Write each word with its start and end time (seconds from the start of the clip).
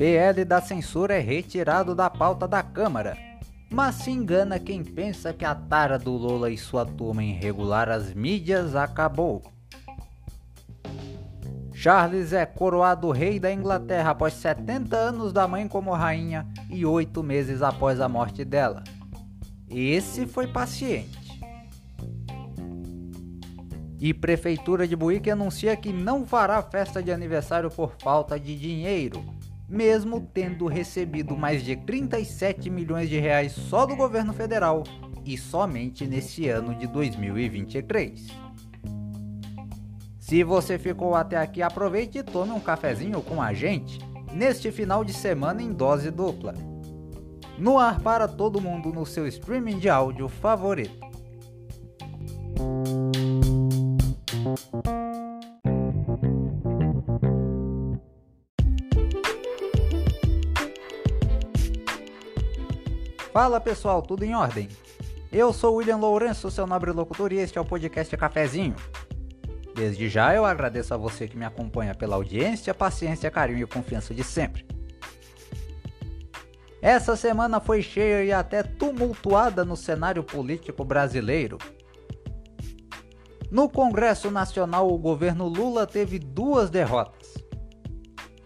PL 0.00 0.46
da 0.46 0.62
censura 0.62 1.14
é 1.14 1.18
retirado 1.18 1.94
da 1.94 2.08
pauta 2.08 2.48
da 2.48 2.62
Câmara. 2.62 3.18
Mas 3.70 3.96
se 3.96 4.10
engana 4.10 4.58
quem 4.58 4.82
pensa 4.82 5.32
que 5.32 5.44
a 5.44 5.54
tara 5.54 5.98
do 5.98 6.12
Lula 6.12 6.50
e 6.50 6.56
sua 6.56 6.86
turma 6.86 7.22
em 7.22 7.34
regular 7.34 7.90
as 7.90 8.14
mídias 8.14 8.74
acabou. 8.74 9.42
Charles 11.74 12.32
é 12.32 12.46
coroado 12.46 13.10
rei 13.10 13.38
da 13.38 13.52
Inglaterra 13.52 14.12
após 14.12 14.32
70 14.32 14.96
anos 14.96 15.34
da 15.34 15.46
mãe 15.46 15.68
como 15.68 15.92
rainha 15.92 16.46
e 16.70 16.86
8 16.86 17.22
meses 17.22 17.60
após 17.60 18.00
a 18.00 18.08
morte 18.08 18.42
dela. 18.42 18.82
Esse 19.68 20.26
foi 20.26 20.46
paciente. 20.46 21.19
E 24.00 24.14
Prefeitura 24.14 24.88
de 24.88 24.96
Buíque 24.96 25.30
anuncia 25.30 25.76
que 25.76 25.92
não 25.92 26.26
fará 26.26 26.62
festa 26.62 27.02
de 27.02 27.12
aniversário 27.12 27.70
por 27.70 27.94
falta 28.00 28.40
de 28.40 28.56
dinheiro 28.56 29.22
mesmo 29.70 30.28
tendo 30.34 30.66
recebido 30.66 31.36
mais 31.36 31.62
de 31.62 31.76
37 31.76 32.68
milhões 32.68 33.08
de 33.08 33.20
reais 33.20 33.52
só 33.52 33.86
do 33.86 33.94
governo 33.94 34.32
federal 34.32 34.82
e 35.24 35.38
somente 35.38 36.08
nesse 36.08 36.48
ano 36.48 36.74
de 36.74 36.88
2023. 36.88 38.26
Se 40.18 40.42
você 40.42 40.76
ficou 40.76 41.14
até 41.14 41.36
aqui, 41.36 41.62
aproveite 41.62 42.18
e 42.18 42.22
tome 42.22 42.50
um 42.50 42.58
cafezinho 42.58 43.22
com 43.22 43.40
a 43.40 43.52
gente 43.52 44.00
neste 44.32 44.72
final 44.72 45.04
de 45.04 45.12
semana 45.12 45.62
em 45.62 45.72
dose 45.72 46.10
dupla. 46.10 46.52
No 47.56 47.78
ar 47.78 48.00
para 48.00 48.26
todo 48.26 48.60
mundo 48.60 48.92
no 48.92 49.06
seu 49.06 49.26
streaming 49.26 49.78
de 49.78 49.88
áudio 49.88 50.28
favorito. 50.28 51.09
Fala 63.32 63.60
pessoal, 63.60 64.02
tudo 64.02 64.24
em 64.24 64.34
ordem? 64.34 64.68
Eu 65.32 65.52
sou 65.52 65.76
William 65.76 65.96
Lourenço, 65.96 66.50
seu 66.50 66.66
nobre 66.66 66.90
locutor, 66.90 67.32
e 67.32 67.38
este 67.38 67.58
é 67.58 67.60
o 67.60 67.64
podcast 67.64 68.16
Cafezinho. 68.16 68.74
Desde 69.74 70.08
já 70.08 70.34
eu 70.34 70.44
agradeço 70.44 70.92
a 70.92 70.96
você 70.96 71.28
que 71.28 71.36
me 71.36 71.44
acompanha 71.44 71.94
pela 71.94 72.16
audiência, 72.16 72.74
paciência, 72.74 73.30
carinho 73.30 73.62
e 73.62 73.66
confiança 73.66 74.12
de 74.12 74.24
sempre. 74.24 74.66
Essa 76.82 77.14
semana 77.14 77.60
foi 77.60 77.82
cheia 77.82 78.24
e 78.24 78.32
até 78.32 78.62
tumultuada 78.62 79.64
no 79.64 79.76
cenário 79.76 80.24
político 80.24 80.82
brasileiro. 80.84 81.58
No 83.50 83.68
Congresso 83.68 84.30
Nacional, 84.30 84.88
o 84.88 84.96
governo 84.96 85.48
Lula 85.48 85.84
teve 85.84 86.20
duas 86.20 86.70
derrotas. 86.70 87.34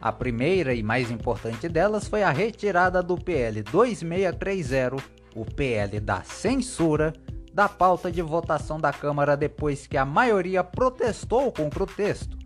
A 0.01 0.11
primeira 0.11 0.73
e 0.73 0.83
mais 0.83 1.11
importante 1.11 1.69
delas 1.69 2.09
foi 2.09 2.23
a 2.23 2.31
retirada 2.31 3.03
do 3.03 3.17
PL 3.19 3.63
2630, 3.63 4.97
o 5.37 5.45
PL 5.45 6.01
da 6.01 6.23
censura, 6.23 7.13
da 7.53 7.69
pauta 7.69 8.11
de 8.11 8.23
votação 8.23 8.81
da 8.81 8.95
Câmara 8.95 9.37
depois 9.37 9.87
que 9.87 9.99
a 9.99 10.07
maioria 10.07 10.65
protestou 10.65 11.53
contra 11.53 11.83
o 11.83 11.87
texto, 11.87 12.39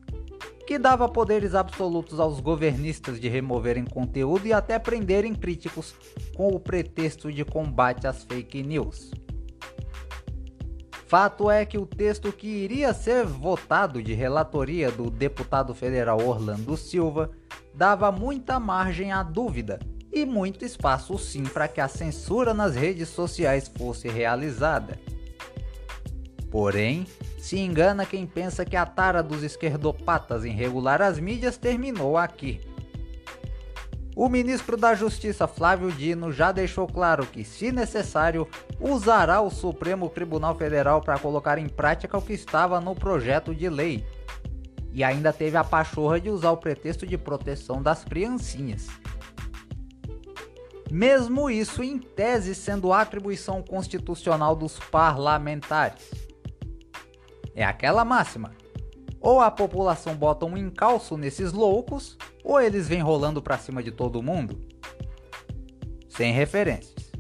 que 0.66 0.78
dava 0.78 1.08
poderes 1.08 1.54
absolutos 1.54 2.18
aos 2.18 2.40
governistas 2.40 3.20
de 3.20 3.28
removerem 3.28 3.84
conteúdo 3.84 4.46
e 4.46 4.52
até 4.52 4.80
prenderem 4.80 5.32
críticos 5.32 5.94
com 6.36 6.48
o 6.48 6.58
pretexto 6.58 7.32
de 7.32 7.44
combate 7.44 8.06
às 8.06 8.24
fake 8.24 8.64
news. 8.64 9.12
Fato 11.08 11.50
é 11.50 11.64
que 11.64 11.78
o 11.78 11.86
texto 11.86 12.30
que 12.30 12.46
iria 12.46 12.92
ser 12.92 13.24
votado 13.24 14.02
de 14.02 14.12
relatoria 14.12 14.90
do 14.90 15.08
deputado 15.08 15.74
federal 15.74 16.20
Orlando 16.20 16.76
Silva 16.76 17.30
dava 17.72 18.12
muita 18.12 18.60
margem 18.60 19.10
à 19.10 19.22
dúvida 19.22 19.78
e 20.12 20.26
muito 20.26 20.66
espaço 20.66 21.16
sim 21.16 21.44
para 21.44 21.66
que 21.66 21.80
a 21.80 21.88
censura 21.88 22.52
nas 22.52 22.76
redes 22.76 23.08
sociais 23.08 23.72
fosse 23.74 24.06
realizada. 24.06 25.00
Porém, 26.50 27.06
se 27.38 27.58
engana 27.58 28.04
quem 28.04 28.26
pensa 28.26 28.62
que 28.66 28.76
a 28.76 28.84
tara 28.84 29.22
dos 29.22 29.42
esquerdopatas 29.42 30.44
em 30.44 30.52
regular 30.52 31.00
as 31.00 31.18
mídias 31.18 31.56
terminou 31.56 32.18
aqui. 32.18 32.60
O 34.20 34.28
ministro 34.28 34.76
da 34.76 34.96
Justiça 34.96 35.46
Flávio 35.46 35.92
Dino 35.92 36.32
já 36.32 36.50
deixou 36.50 36.88
claro 36.88 37.24
que, 37.24 37.44
se 37.44 37.70
necessário, 37.70 38.48
usará 38.80 39.40
o 39.40 39.48
Supremo 39.48 40.08
Tribunal 40.08 40.56
Federal 40.56 41.00
para 41.00 41.20
colocar 41.20 41.56
em 41.56 41.68
prática 41.68 42.18
o 42.18 42.20
que 42.20 42.32
estava 42.32 42.80
no 42.80 42.96
projeto 42.96 43.54
de 43.54 43.68
lei 43.68 44.04
e 44.92 45.04
ainda 45.04 45.32
teve 45.32 45.56
a 45.56 45.62
pachorra 45.62 46.20
de 46.20 46.30
usar 46.30 46.50
o 46.50 46.56
pretexto 46.56 47.06
de 47.06 47.16
proteção 47.16 47.80
das 47.80 48.02
criancinhas. 48.02 48.88
Mesmo 50.90 51.48
isso 51.48 51.84
em 51.84 51.96
tese 51.96 52.56
sendo 52.56 52.92
atribuição 52.92 53.62
constitucional 53.62 54.56
dos 54.56 54.80
parlamentares. 54.80 56.10
É 57.54 57.64
aquela 57.64 58.04
máxima. 58.04 58.50
Ou 59.20 59.40
a 59.40 59.48
população 59.48 60.16
bota 60.16 60.44
um 60.44 60.56
encalço 60.56 61.16
nesses 61.16 61.52
loucos, 61.52 62.18
ou 62.48 62.58
eles 62.58 62.88
vêm 62.88 63.02
rolando 63.02 63.42
para 63.42 63.58
cima 63.58 63.82
de 63.82 63.92
todo 63.92 64.22
mundo. 64.22 64.58
Sem 66.08 66.32
referências. 66.32 67.12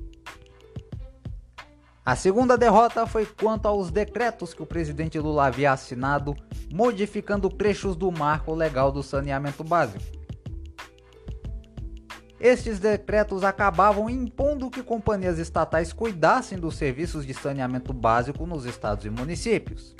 A 2.02 2.16
segunda 2.16 2.56
derrota 2.56 3.06
foi 3.06 3.26
quanto 3.26 3.68
aos 3.68 3.90
decretos 3.90 4.54
que 4.54 4.62
o 4.62 4.66
presidente 4.66 5.18
Lula 5.18 5.44
havia 5.44 5.70
assinado 5.70 6.34
modificando 6.72 7.50
trechos 7.50 7.94
do 7.94 8.10
marco 8.10 8.54
legal 8.54 8.90
do 8.90 9.02
saneamento 9.02 9.62
básico. 9.62 10.02
Estes 12.40 12.78
decretos 12.78 13.44
acabavam 13.44 14.08
impondo 14.08 14.70
que 14.70 14.82
companhias 14.82 15.38
estatais 15.38 15.92
cuidassem 15.92 16.58
dos 16.58 16.76
serviços 16.76 17.26
de 17.26 17.34
saneamento 17.34 17.92
básico 17.92 18.46
nos 18.46 18.64
estados 18.64 19.04
e 19.04 19.10
municípios, 19.10 19.94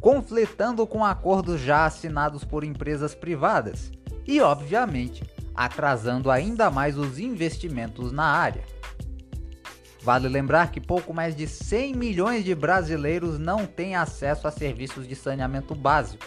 conflitando 0.00 0.84
com 0.84 1.04
acordos 1.04 1.60
já 1.60 1.84
assinados 1.84 2.42
por 2.42 2.64
empresas 2.64 3.14
privadas 3.14 3.92
e, 4.26 4.40
obviamente, 4.40 5.22
atrasando 5.54 6.30
ainda 6.30 6.70
mais 6.70 6.96
os 6.96 7.18
investimentos 7.18 8.12
na 8.12 8.24
área. 8.24 8.64
Vale 10.02 10.28
lembrar 10.28 10.72
que 10.72 10.80
pouco 10.80 11.14
mais 11.14 11.36
de 11.36 11.46
100 11.46 11.94
milhões 11.94 12.44
de 12.44 12.54
brasileiros 12.54 13.38
não 13.38 13.66
têm 13.66 13.94
acesso 13.94 14.48
a 14.48 14.50
serviços 14.50 15.06
de 15.06 15.14
saneamento 15.14 15.74
básico. 15.74 16.24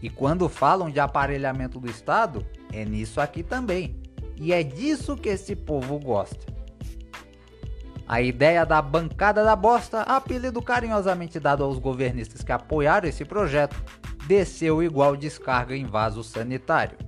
E 0.00 0.08
quando 0.08 0.48
falam 0.48 0.90
de 0.90 1.00
aparelhamento 1.00 1.80
do 1.80 1.90
Estado, 1.90 2.46
é 2.72 2.84
nisso 2.84 3.20
aqui 3.20 3.42
também. 3.42 4.00
E 4.36 4.52
é 4.52 4.62
disso 4.62 5.16
que 5.16 5.28
esse 5.28 5.56
povo 5.56 5.98
gosta. 5.98 6.52
A 8.06 8.20
ideia 8.20 8.66
da 8.66 8.82
bancada 8.82 9.42
da 9.42 9.56
bosta, 9.56 10.02
apelido 10.02 10.60
carinhosamente 10.60 11.40
dado 11.40 11.64
aos 11.64 11.78
governistas 11.78 12.42
que 12.42 12.52
apoiaram 12.52 13.08
esse 13.08 13.24
projeto, 13.24 13.82
desceu 14.26 14.82
igual 14.82 15.16
descarga 15.16 15.76
em 15.76 15.86
vaso 15.86 16.22
sanitário. 16.22 16.98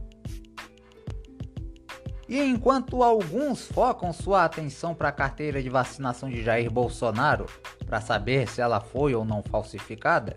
E 2.28 2.40
enquanto 2.42 3.02
alguns 3.04 3.66
focam 3.66 4.12
sua 4.12 4.44
atenção 4.44 4.94
para 4.94 5.10
a 5.10 5.12
carteira 5.12 5.62
de 5.62 5.68
vacinação 5.68 6.28
de 6.28 6.42
Jair 6.42 6.70
Bolsonaro 6.70 7.46
para 7.86 8.00
saber 8.00 8.48
se 8.48 8.60
ela 8.60 8.80
foi 8.80 9.14
ou 9.14 9.24
não 9.24 9.42
falsificada, 9.44 10.36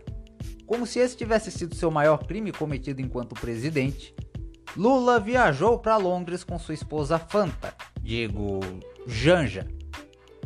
como 0.67 0.85
se 0.85 0.99
esse 0.99 1.17
tivesse 1.17 1.49
sido 1.49 1.73
seu 1.73 1.89
maior 1.89 2.19
crime 2.27 2.51
cometido 2.51 3.01
enquanto 3.01 3.33
presidente, 3.33 4.13
Lula 4.77 5.19
viajou 5.19 5.79
para 5.79 5.97
Londres 5.97 6.43
com 6.43 6.59
sua 6.59 6.75
esposa 6.75 7.17
Fanta, 7.17 7.73
digo, 8.03 8.59
Janja. 9.07 9.78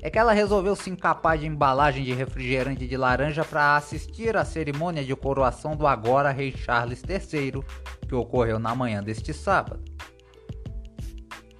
É 0.05 0.09
que 0.09 0.19
ela 0.19 0.33
resolveu 0.33 0.75
se 0.75 0.89
encapar 0.89 1.37
de 1.37 1.47
embalagem 1.47 2.03
de 2.03 2.11
refrigerante 2.13 2.85
de 2.85 2.97
laranja 2.97 3.45
para 3.45 3.77
assistir 3.77 4.35
à 4.35 4.43
cerimônia 4.43 5.01
de 5.01 5.15
coroação 5.15 5.77
do 5.77 5.87
agora 5.87 6.29
rei 6.29 6.51
Charles 6.51 7.01
III, 7.07 7.63
que 8.05 8.13
ocorreu 8.13 8.59
na 8.59 8.75
manhã 8.75 9.01
deste 9.01 9.33
sábado. 9.33 9.81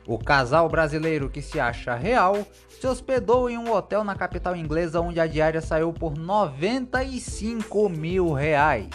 O 0.06 0.20
casal 0.20 0.68
brasileiro 0.68 1.30
que 1.30 1.42
se 1.42 1.58
acha 1.58 1.96
real 1.96 2.46
se 2.68 2.86
hospedou 2.86 3.50
em 3.50 3.58
um 3.58 3.72
hotel 3.72 4.04
na 4.04 4.14
capital 4.14 4.58
inglesa 4.58 5.00
onde 5.00 5.22
a 5.22 5.26
diária 5.26 5.62
saiu 5.62 5.94
por 5.94 6.18
95 6.18 7.88
mil 7.88 8.34
reais. 8.34 8.90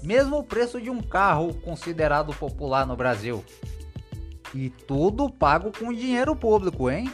Mesmo 0.00 0.38
o 0.38 0.44
preço 0.44 0.80
de 0.80 0.90
um 0.90 1.02
carro 1.02 1.54
considerado 1.54 2.32
popular 2.32 2.86
no 2.86 2.96
Brasil. 2.96 3.44
E 4.54 4.70
tudo 4.70 5.28
pago 5.28 5.72
com 5.76 5.92
dinheiro 5.92 6.36
público, 6.36 6.88
hein? 6.88 7.10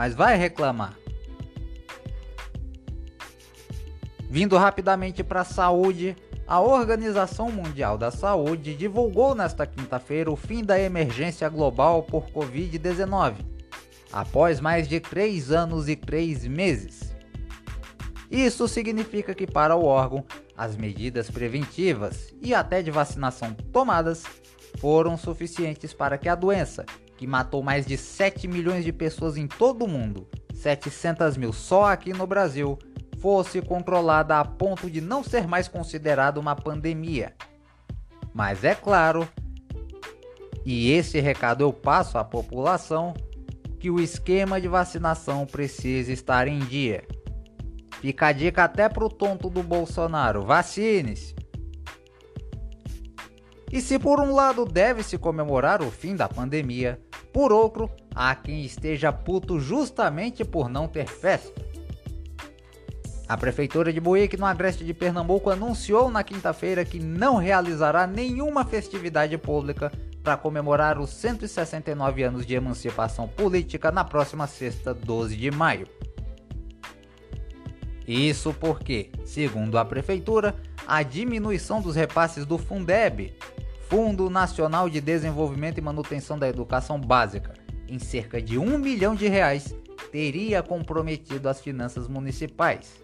Mas 0.00 0.14
vai 0.14 0.34
reclamar. 0.34 0.98
Vindo 4.30 4.56
rapidamente 4.56 5.22
para 5.22 5.42
a 5.42 5.44
saúde, 5.44 6.16
a 6.48 6.58
Organização 6.58 7.52
Mundial 7.52 7.98
da 7.98 8.10
Saúde 8.10 8.74
divulgou 8.74 9.34
nesta 9.34 9.66
quinta-feira 9.66 10.30
o 10.30 10.36
fim 10.36 10.64
da 10.64 10.80
emergência 10.80 11.46
global 11.50 12.02
por 12.02 12.30
Covid-19, 12.30 13.44
após 14.10 14.58
mais 14.58 14.88
de 14.88 15.00
3 15.00 15.52
anos 15.52 15.86
e 15.86 15.94
3 15.94 16.46
meses. 16.46 17.14
Isso 18.30 18.66
significa 18.68 19.34
que, 19.34 19.46
para 19.46 19.76
o 19.76 19.84
órgão, 19.84 20.24
as 20.56 20.78
medidas 20.78 21.30
preventivas 21.30 22.34
e 22.40 22.54
até 22.54 22.80
de 22.80 22.90
vacinação 22.90 23.52
tomadas 23.70 24.24
foram 24.78 25.18
suficientes 25.18 25.92
para 25.92 26.16
que 26.16 26.26
a 26.26 26.34
doença, 26.34 26.86
que 27.20 27.26
matou 27.26 27.62
mais 27.62 27.84
de 27.84 27.98
7 27.98 28.48
milhões 28.48 28.82
de 28.82 28.94
pessoas 28.94 29.36
em 29.36 29.46
todo 29.46 29.84
o 29.84 29.88
mundo, 29.88 30.26
700 30.54 31.36
mil 31.36 31.52
só 31.52 31.92
aqui 31.92 32.14
no 32.14 32.26
Brasil, 32.26 32.78
fosse 33.18 33.60
controlada 33.60 34.40
a 34.40 34.44
ponto 34.46 34.90
de 34.90 35.02
não 35.02 35.22
ser 35.22 35.46
mais 35.46 35.68
considerada 35.68 36.40
uma 36.40 36.56
pandemia. 36.56 37.34
Mas 38.32 38.64
é 38.64 38.74
claro, 38.74 39.28
e 40.64 40.90
esse 40.92 41.20
recado 41.20 41.62
eu 41.62 41.74
passo 41.74 42.16
à 42.16 42.24
população, 42.24 43.12
que 43.78 43.90
o 43.90 44.00
esquema 44.00 44.58
de 44.58 44.66
vacinação 44.66 45.44
precisa 45.44 46.10
estar 46.10 46.48
em 46.48 46.60
dia. 46.60 47.04
Fica 48.00 48.28
a 48.28 48.32
dica 48.32 48.64
até 48.64 48.88
pro 48.88 49.10
tonto 49.10 49.50
do 49.50 49.62
Bolsonaro: 49.62 50.40
vacine-se. 50.40 51.34
E 53.70 53.78
se 53.78 53.98
por 53.98 54.20
um 54.20 54.34
lado 54.34 54.64
deve-se 54.64 55.18
comemorar 55.18 55.82
o 55.82 55.90
fim 55.90 56.16
da 56.16 56.26
pandemia, 56.26 56.98
por 57.32 57.52
outro, 57.52 57.90
há 58.14 58.34
quem 58.34 58.64
esteja 58.64 59.12
puto 59.12 59.60
justamente 59.60 60.44
por 60.44 60.68
não 60.68 60.88
ter 60.88 61.06
festa. 61.06 61.70
A 63.28 63.36
Prefeitura 63.36 63.92
de 63.92 64.00
Buíque, 64.00 64.36
no 64.36 64.44
Agreste 64.44 64.84
de 64.84 64.92
Pernambuco, 64.92 65.50
anunciou 65.50 66.10
na 66.10 66.24
quinta-feira 66.24 66.84
que 66.84 66.98
não 66.98 67.36
realizará 67.36 68.04
nenhuma 68.04 68.64
festividade 68.64 69.38
pública 69.38 69.92
para 70.20 70.36
comemorar 70.36 70.98
os 70.98 71.10
169 71.10 72.24
anos 72.24 72.44
de 72.44 72.54
emancipação 72.54 73.28
política 73.28 73.92
na 73.92 74.04
próxima 74.04 74.48
sexta, 74.48 74.92
12 74.92 75.36
de 75.36 75.50
maio. 75.50 75.86
Isso 78.06 78.52
porque, 78.52 79.10
segundo 79.24 79.78
a 79.78 79.84
prefeitura, 79.84 80.56
a 80.84 81.04
diminuição 81.04 81.80
dos 81.80 81.94
repasses 81.94 82.44
do 82.44 82.58
Fundeb, 82.58 83.32
Fundo 83.90 84.30
Nacional 84.30 84.88
de 84.88 85.00
Desenvolvimento 85.00 85.78
e 85.78 85.80
Manutenção 85.80 86.38
da 86.38 86.48
Educação 86.48 87.00
Básica, 87.00 87.54
em 87.88 87.98
cerca 87.98 88.40
de 88.40 88.56
um 88.56 88.78
milhão 88.78 89.16
de 89.16 89.26
reais, 89.26 89.74
teria 90.12 90.62
comprometido 90.62 91.48
as 91.48 91.60
finanças 91.60 92.06
municipais. 92.06 93.02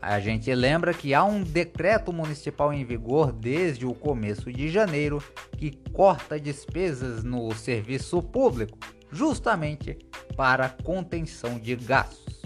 A 0.00 0.20
gente 0.20 0.54
lembra 0.54 0.94
que 0.94 1.12
há 1.12 1.24
um 1.24 1.42
decreto 1.42 2.12
municipal 2.12 2.72
em 2.72 2.84
vigor 2.84 3.32
desde 3.32 3.84
o 3.84 3.94
começo 3.94 4.52
de 4.52 4.68
janeiro 4.68 5.20
que 5.56 5.72
corta 5.92 6.38
despesas 6.38 7.24
no 7.24 7.52
serviço 7.52 8.22
público, 8.22 8.78
justamente 9.10 9.98
para 10.36 10.68
contenção 10.68 11.58
de 11.58 11.74
gastos 11.74 12.42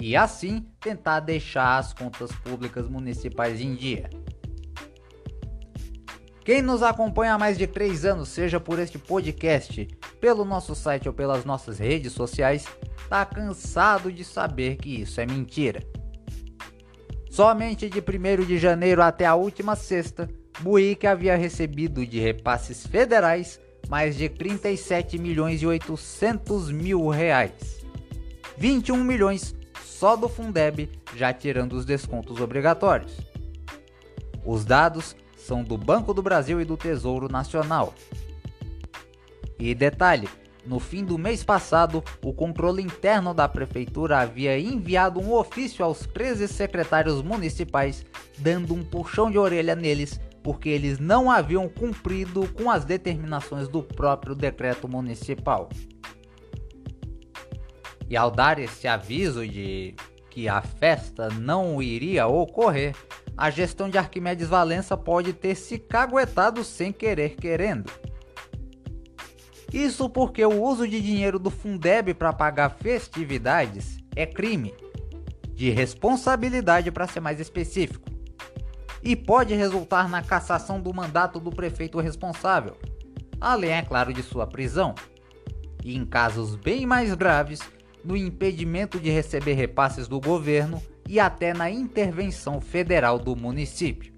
e 0.00 0.16
assim 0.16 0.66
tentar 0.80 1.20
deixar 1.20 1.76
as 1.76 1.92
contas 1.92 2.32
públicas 2.32 2.88
municipais 2.88 3.60
em 3.60 3.74
dia. 3.74 4.08
Quem 6.44 6.60
nos 6.60 6.82
acompanha 6.82 7.34
há 7.34 7.38
mais 7.38 7.56
de 7.56 7.68
3 7.68 8.04
anos, 8.04 8.28
seja 8.28 8.58
por 8.58 8.80
este 8.80 8.98
podcast, 8.98 9.86
pelo 10.20 10.44
nosso 10.44 10.74
site 10.74 11.08
ou 11.08 11.14
pelas 11.14 11.44
nossas 11.44 11.78
redes 11.78 12.12
sociais, 12.12 12.66
está 13.00 13.24
cansado 13.24 14.10
de 14.10 14.24
saber 14.24 14.76
que 14.76 15.02
isso 15.02 15.20
é 15.20 15.26
mentira. 15.26 15.80
Somente 17.30 17.88
de 17.88 18.00
1 18.00 18.44
de 18.44 18.58
janeiro 18.58 19.02
até 19.02 19.24
a 19.24 19.36
última 19.36 19.76
sexta, 19.76 20.28
Buíque 20.60 21.06
havia 21.06 21.36
recebido 21.36 22.04
de 22.04 22.18
repasses 22.18 22.86
federais 22.86 23.60
mais 23.88 24.16
de 24.16 24.28
37 24.28 25.18
milhões 25.18 25.62
e 25.62 25.66
800 25.66 26.70
mil 26.70 27.08
reais. 27.08 27.84
21 28.58 29.02
milhões 29.02 29.54
só 29.84 30.16
do 30.16 30.28
Fundeb, 30.28 30.90
já 31.16 31.32
tirando 31.32 31.74
os 31.74 31.84
descontos 31.84 32.40
obrigatórios. 32.40 33.16
Os 34.44 34.64
dados 34.64 35.14
são 35.46 35.62
do 35.62 35.76
Banco 35.76 36.14
do 36.14 36.22
Brasil 36.22 36.60
e 36.60 36.64
do 36.64 36.76
Tesouro 36.76 37.28
Nacional. 37.28 37.92
E 39.58 39.74
detalhe: 39.74 40.28
no 40.64 40.78
fim 40.78 41.04
do 41.04 41.18
mês 41.18 41.42
passado, 41.42 42.02
o 42.24 42.32
controle 42.32 42.82
interno 42.82 43.34
da 43.34 43.48
prefeitura 43.48 44.18
havia 44.18 44.58
enviado 44.58 45.20
um 45.20 45.32
ofício 45.32 45.84
aos 45.84 46.06
13 46.06 46.48
secretários 46.48 47.22
municipais, 47.22 48.04
dando 48.38 48.74
um 48.74 48.84
puxão 48.84 49.30
de 49.30 49.38
orelha 49.38 49.74
neles 49.74 50.20
porque 50.42 50.68
eles 50.68 50.98
não 50.98 51.30
haviam 51.30 51.68
cumprido 51.68 52.48
com 52.48 52.70
as 52.70 52.84
determinações 52.84 53.68
do 53.68 53.82
próprio 53.82 54.34
decreto 54.34 54.88
municipal. 54.88 55.68
E 58.08 58.16
ao 58.16 58.30
dar 58.30 58.58
esse 58.58 58.88
aviso 58.88 59.46
de 59.46 59.94
que 60.28 60.48
a 60.48 60.60
festa 60.60 61.28
não 61.28 61.80
iria 61.80 62.26
ocorrer, 62.26 62.94
a 63.36 63.50
gestão 63.50 63.88
de 63.88 63.98
Arquimedes 63.98 64.48
Valença 64.48 64.96
pode 64.96 65.32
ter 65.32 65.54
se 65.54 65.78
caguetado 65.78 66.62
sem 66.62 66.92
querer 66.92 67.36
querendo. 67.36 67.90
Isso 69.72 70.08
porque 70.08 70.44
o 70.44 70.62
uso 70.62 70.86
de 70.86 71.00
dinheiro 71.00 71.38
do 71.38 71.50
Fundeb 71.50 72.12
para 72.14 72.32
pagar 72.32 72.70
festividades 72.70 73.96
é 74.14 74.26
crime, 74.26 74.74
de 75.54 75.70
responsabilidade 75.70 76.90
para 76.90 77.06
ser 77.06 77.20
mais 77.20 77.40
específico, 77.40 78.10
e 79.02 79.16
pode 79.16 79.54
resultar 79.54 80.08
na 80.08 80.22
cassação 80.22 80.80
do 80.80 80.92
mandato 80.92 81.40
do 81.40 81.50
prefeito 81.50 81.98
responsável, 82.00 82.76
além, 83.40 83.70
é 83.72 83.82
claro, 83.82 84.12
de 84.12 84.22
sua 84.22 84.46
prisão. 84.46 84.94
E 85.82 85.96
em 85.96 86.04
casos 86.04 86.54
bem 86.54 86.84
mais 86.84 87.12
graves, 87.14 87.60
no 88.04 88.16
impedimento 88.16 89.00
de 89.00 89.10
receber 89.10 89.54
repasses 89.54 90.06
do 90.06 90.20
governo 90.20 90.82
e 91.08 91.18
até 91.20 91.52
na 91.52 91.70
intervenção 91.70 92.60
federal 92.60 93.18
do 93.18 93.36
município. 93.36 94.12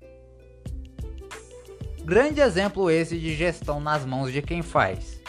Grande 2.04 2.40
exemplo 2.40 2.90
esse 2.90 3.18
de 3.18 3.34
gestão 3.34 3.80
nas 3.80 4.04
mãos 4.04 4.30
de 4.30 4.42
quem 4.42 4.60
faz. 4.60 5.20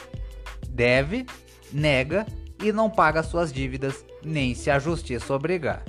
Deve, 0.70 1.26
nega 1.72 2.26
e 2.62 2.72
não 2.72 2.90
paga 2.90 3.24
suas 3.24 3.52
dívidas, 3.52 4.06
nem 4.24 4.54
se 4.54 4.70
a 4.70 4.78
justiça 4.78 5.34
obrigar. 5.34 5.84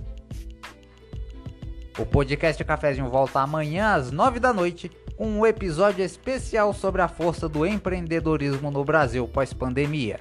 O 1.98 2.04
podcast 2.04 2.62
Cafézinho 2.62 3.08
volta 3.08 3.40
amanhã 3.40 3.94
às 3.94 4.10
9 4.10 4.38
da 4.38 4.52
noite 4.52 4.90
com 5.16 5.26
um 5.26 5.46
episódio 5.46 6.04
especial 6.04 6.72
sobre 6.74 7.00
a 7.00 7.08
força 7.08 7.48
do 7.48 7.66
empreendedorismo 7.66 8.70
no 8.70 8.84
Brasil 8.84 9.26
pós-pandemia. 9.26 10.20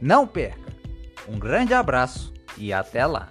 Não 0.00 0.26
perca! 0.26 0.66
Um 1.28 1.38
grande 1.38 1.72
abraço 1.72 2.34
e 2.58 2.72
até 2.72 3.06
lá! 3.06 3.28